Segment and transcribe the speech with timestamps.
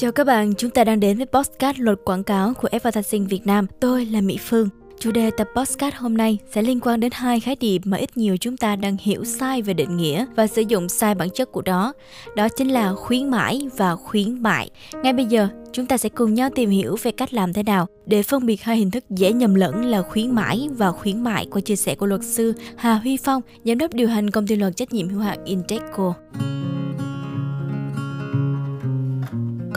[0.00, 3.46] Chào các bạn, chúng ta đang đến với podcast luật quảng cáo của Advertising Việt
[3.46, 3.66] Nam.
[3.80, 4.68] Tôi là Mỹ Phương.
[5.00, 8.16] Chủ đề tập podcast hôm nay sẽ liên quan đến hai khái niệm mà ít
[8.16, 11.52] nhiều chúng ta đang hiểu sai về định nghĩa và sử dụng sai bản chất
[11.52, 11.92] của đó.
[12.36, 14.70] Đó chính là khuyến mãi và khuyến mại.
[15.02, 17.86] Ngay bây giờ, chúng ta sẽ cùng nhau tìm hiểu về cách làm thế nào
[18.06, 21.46] để phân biệt hai hình thức dễ nhầm lẫn là khuyến mãi và khuyến mại
[21.50, 24.56] qua chia sẻ của luật sư Hà Huy Phong, giám đốc điều hành công ty
[24.56, 26.14] luật trách nhiệm hữu hạn Inteco.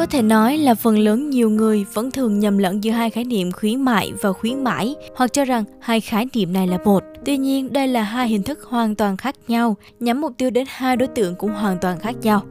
[0.01, 3.23] Có thể nói là phần lớn nhiều người vẫn thường nhầm lẫn giữa hai khái
[3.23, 7.03] niệm khuyến mại và khuyến mãi hoặc cho rằng hai khái niệm này là một.
[7.25, 10.65] Tuy nhiên, đây là hai hình thức hoàn toàn khác nhau, nhắm mục tiêu đến
[10.69, 12.43] hai đối tượng cũng hoàn toàn khác nhau.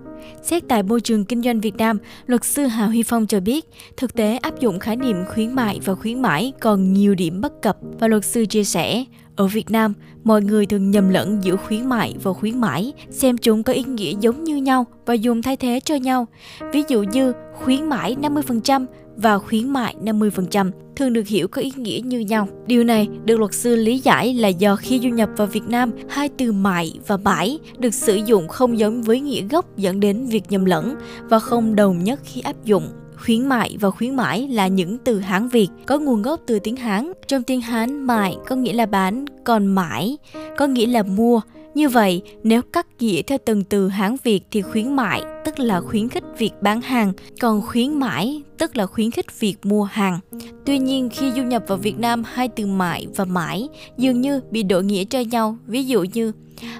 [0.42, 3.66] Xét tại môi trường kinh doanh Việt Nam, luật sư Hà Huy Phong cho biết,
[3.96, 7.62] thực tế áp dụng khái niệm khuyến mại và khuyến mãi còn nhiều điểm bất
[7.62, 9.04] cập và luật sư chia sẻ,
[9.36, 9.94] ở Việt Nam,
[10.24, 13.82] mọi người thường nhầm lẫn giữa khuyến mại và khuyến mãi, xem chúng có ý
[13.82, 16.26] nghĩa giống như nhau và dùng thay thế cho nhau.
[16.72, 21.72] Ví dụ như khuyến mãi 50% và khuyến mại 50% thường được hiểu có ý
[21.76, 22.48] nghĩa như nhau.
[22.66, 25.90] Điều này được luật sư lý giải là do khi du nhập vào Việt Nam,
[26.08, 30.26] hai từ mại và bãi được sử dụng không giống với nghĩa gốc dẫn đến
[30.26, 30.94] việc nhầm lẫn
[31.28, 32.88] và không đồng nhất khi áp dụng.
[33.24, 36.76] Khuyến mại và khuyến mãi là những từ Hán Việt có nguồn gốc từ tiếng
[36.76, 37.12] Hán.
[37.28, 40.18] Trong tiếng Hán, mại có nghĩa là bán, còn mãi
[40.56, 41.40] có nghĩa là mua.
[41.74, 45.80] Như vậy, nếu cắt nghĩa theo từng từ Hán Việt thì khuyến mại tức là
[45.80, 50.18] khuyến khích việc bán hàng, còn khuyến mãi tức là khuyến khích việc mua hàng.
[50.66, 54.40] Tuy nhiên, khi du nhập vào Việt Nam, hai từ mại và mãi dường như
[54.50, 55.56] bị đổi nghĩa cho nhau.
[55.66, 56.32] Ví dụ như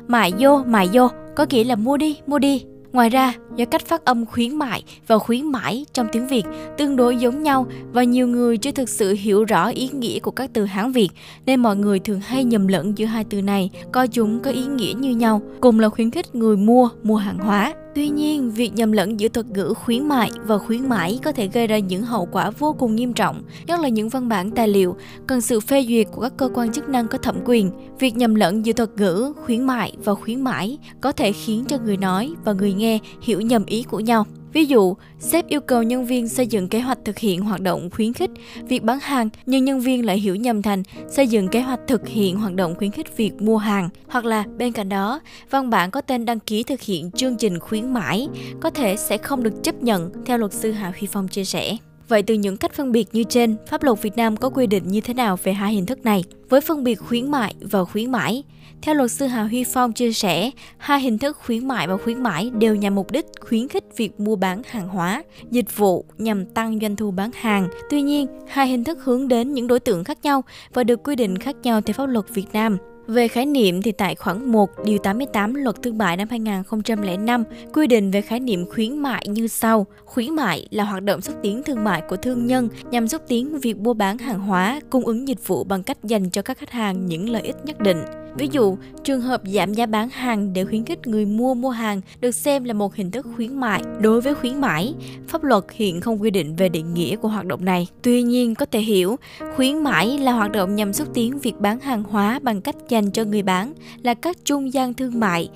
[0.08, 2.64] mại vô, mại vô có nghĩa là mua đi, mua đi.
[2.92, 6.42] Ngoài ra, do cách phát âm khuyến mại và khuyến mãi trong tiếng Việt
[6.78, 10.30] tương đối giống nhau và nhiều người chưa thực sự hiểu rõ ý nghĩa của
[10.30, 11.08] các từ Hán Việt
[11.46, 14.64] nên mọi người thường hay nhầm lẫn giữa hai từ này, coi chúng có ý
[14.64, 17.74] nghĩa như nhau, cùng là khuyến khích người mua mua hàng hóa.
[17.94, 21.48] Tuy nhiên, việc nhầm lẫn giữa thuật ngữ khuyến mại và khuyến mãi có thể
[21.48, 24.68] gây ra những hậu quả vô cùng nghiêm trọng, nhất là những văn bản tài
[24.68, 24.96] liệu
[25.26, 27.70] cần sự phê duyệt của các cơ quan chức năng có thẩm quyền.
[27.98, 31.78] Việc nhầm lẫn giữa thuật ngữ khuyến mại và khuyến mãi có thể khiến cho
[31.78, 34.26] người nói và người nghe hiểu nhầm ý của nhau.
[34.52, 37.90] Ví dụ, sếp yêu cầu nhân viên xây dựng kế hoạch thực hiện hoạt động
[37.90, 38.30] khuyến khích
[38.68, 42.08] việc bán hàng, nhưng nhân viên lại hiểu nhầm thành xây dựng kế hoạch thực
[42.08, 43.88] hiện hoạt động khuyến khích việc mua hàng.
[44.08, 47.58] Hoặc là bên cạnh đó, văn bản có tên đăng ký thực hiện chương trình
[47.58, 48.28] khuyến mãi
[48.60, 51.76] có thể sẽ không được chấp nhận theo luật sư Hà Huy Phong chia sẻ.
[52.10, 54.88] Vậy từ những cách phân biệt như trên, pháp luật Việt Nam có quy định
[54.88, 56.24] như thế nào về hai hình thức này?
[56.48, 58.42] Với phân biệt khuyến mại và khuyến mãi,
[58.82, 62.22] theo luật sư Hà Huy Phong chia sẻ, hai hình thức khuyến mại và khuyến
[62.22, 66.46] mãi đều nhằm mục đích khuyến khích việc mua bán hàng hóa, dịch vụ nhằm
[66.46, 67.68] tăng doanh thu bán hàng.
[67.90, 70.44] Tuy nhiên, hai hình thức hướng đến những đối tượng khác nhau
[70.74, 72.76] và được quy định khác nhau theo pháp luật Việt Nam.
[73.10, 77.86] Về khái niệm thì tại khoản 1 điều 88 Luật Thương mại năm 2005 quy
[77.86, 79.86] định về khái niệm khuyến mại như sau.
[80.04, 83.58] Khuyến mại là hoạt động xúc tiến thương mại của thương nhân nhằm xúc tiến
[83.58, 86.70] việc mua bán hàng hóa, cung ứng dịch vụ bằng cách dành cho các khách
[86.70, 88.02] hàng những lợi ích nhất định.
[88.34, 92.00] Ví dụ, trường hợp giảm giá bán hàng để khuyến khích người mua mua hàng
[92.20, 93.82] được xem là một hình thức khuyến mại.
[94.00, 94.94] Đối với khuyến mãi,
[95.28, 97.86] pháp luật hiện không quy định về định nghĩa của hoạt động này.
[98.02, 99.16] Tuy nhiên, có thể hiểu,
[99.56, 103.10] khuyến mãi là hoạt động nhằm xúc tiến việc bán hàng hóa bằng cách dành
[103.10, 105.48] cho người bán là các trung gian thương mại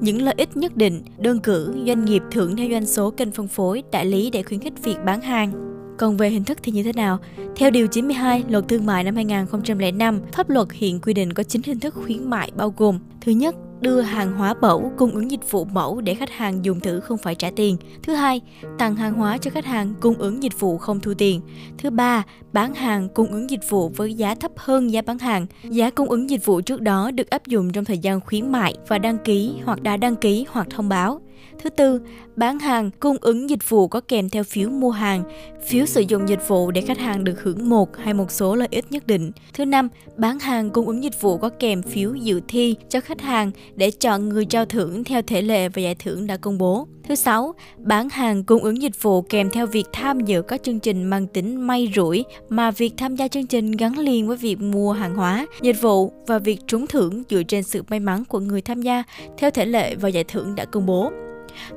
[0.00, 3.48] những lợi ích nhất định, đơn cử doanh nghiệp thưởng theo doanh số kênh phân
[3.48, 5.71] phối, đại lý để khuyến khích việc bán hàng.
[5.98, 7.18] Còn về hình thức thì như thế nào?
[7.56, 11.62] Theo Điều 92 Luật Thương mại năm 2005, pháp luật hiện quy định có 9
[11.64, 15.50] hình thức khuyến mại bao gồm Thứ nhất, đưa hàng hóa mẫu, cung ứng dịch
[15.50, 17.76] vụ mẫu để khách hàng dùng thử không phải trả tiền.
[18.02, 18.40] Thứ hai,
[18.78, 21.40] tặng hàng hóa cho khách hàng, cung ứng dịch vụ không thu tiền.
[21.78, 25.46] Thứ ba, bán hàng, cung ứng dịch vụ với giá thấp hơn giá bán hàng.
[25.64, 28.74] Giá cung ứng dịch vụ trước đó được áp dụng trong thời gian khuyến mại
[28.88, 31.20] và đăng ký hoặc đã đăng ký hoặc thông báo.
[31.58, 32.00] Thứ tư,
[32.36, 35.22] bán hàng cung ứng dịch vụ có kèm theo phiếu mua hàng,
[35.66, 38.68] phiếu sử dụng dịch vụ để khách hàng được hưởng một hay một số lợi
[38.70, 39.32] ích nhất định.
[39.54, 43.20] Thứ năm, bán hàng cung ứng dịch vụ có kèm phiếu dự thi cho khách
[43.20, 46.86] hàng để chọn người trao thưởng theo thể lệ và giải thưởng đã công bố.
[47.08, 50.80] Thứ sáu, bán hàng cung ứng dịch vụ kèm theo việc tham dự các chương
[50.80, 54.60] trình mang tính may rủi mà việc tham gia chương trình gắn liền với việc
[54.60, 58.40] mua hàng hóa, dịch vụ và việc trúng thưởng dựa trên sự may mắn của
[58.40, 59.02] người tham gia
[59.38, 61.10] theo thể lệ và giải thưởng đã công bố.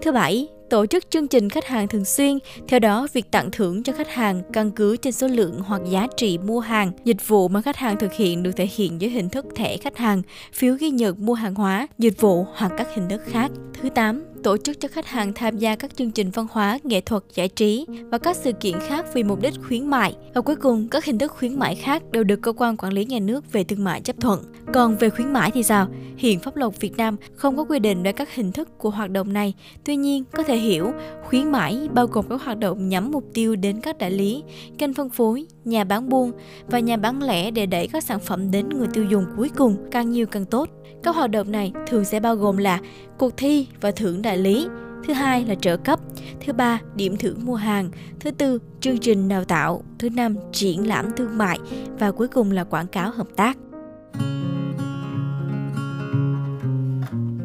[0.01, 3.83] Thứ bảy, tổ chức chương trình khách hàng thường xuyên, theo đó việc tặng thưởng
[3.83, 7.47] cho khách hàng căn cứ trên số lượng hoặc giá trị mua hàng, dịch vụ
[7.47, 10.21] mà khách hàng thực hiện được thể hiện dưới hình thức thẻ khách hàng,
[10.53, 13.51] phiếu ghi nhận mua hàng hóa, dịch vụ hoặc các hình thức khác.
[13.81, 17.01] Thứ 8, tổ chức cho khách hàng tham gia các chương trình văn hóa, nghệ
[17.01, 20.15] thuật, giải trí và các sự kiện khác vì mục đích khuyến mại.
[20.33, 23.05] Và cuối cùng, các hình thức khuyến mại khác đều được cơ quan quản lý
[23.05, 24.43] nhà nước về thương mại chấp thuận.
[24.73, 25.87] Còn về khuyến mãi thì sao?
[26.17, 29.09] Hiện pháp luật Việt Nam không có quy định về các hình thức của hoạt
[29.09, 29.53] động này.
[29.83, 30.93] Tuy nhiên, có thể thể hiểu,
[31.23, 34.43] Khuyến mãi bao gồm các hoạt động nhắm mục tiêu đến các đại lý,
[34.77, 36.31] kênh phân phối, nhà bán buôn
[36.67, 39.77] và nhà bán lẻ để đẩy các sản phẩm đến người tiêu dùng cuối cùng
[39.91, 40.69] càng nhiều càng tốt.
[41.03, 42.79] Các hoạt động này thường sẽ bao gồm là
[43.17, 44.67] cuộc thi và thưởng đại lý,
[45.07, 45.99] thứ hai là trợ cấp,
[46.45, 50.87] thứ ba điểm thưởng mua hàng, thứ tư chương trình đào tạo, thứ năm triển
[50.87, 51.59] lãm thương mại
[51.99, 53.57] và cuối cùng là quảng cáo hợp tác.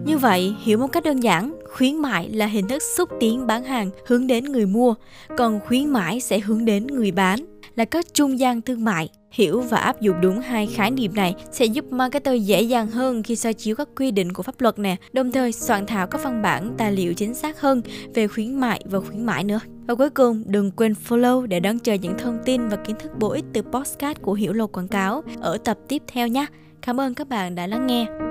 [0.05, 3.64] Như vậy, hiểu một cách đơn giản, khuyến mại là hình thức xúc tiến bán
[3.64, 4.94] hàng hướng đến người mua,
[5.37, 7.40] còn khuyến mãi sẽ hướng đến người bán,
[7.76, 9.08] là các trung gian thương mại.
[9.32, 13.22] Hiểu và áp dụng đúng hai khái niệm này sẽ giúp marketer dễ dàng hơn
[13.22, 16.22] khi soi chiếu các quy định của pháp luật nè, đồng thời soạn thảo các
[16.25, 17.82] văn bản tài liệu chính xác hơn
[18.14, 19.61] về khuyến mại và khuyến mãi nữa.
[19.87, 23.19] Và cuối cùng, đừng quên follow để đón chờ những thông tin và kiến thức
[23.19, 26.46] bổ ích từ podcast của Hiểu Lột Quảng Cáo ở tập tiếp theo nhé.
[26.82, 28.30] Cảm ơn các bạn đã lắng nghe.